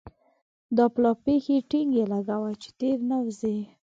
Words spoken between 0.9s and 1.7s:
پلا پښې